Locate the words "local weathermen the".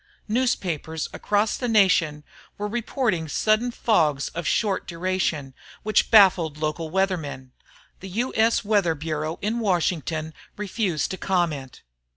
6.57-8.09